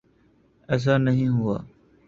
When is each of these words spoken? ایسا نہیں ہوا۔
ایسا 0.69 0.97
نہیں 0.97 1.27
ہوا۔ 1.27 1.57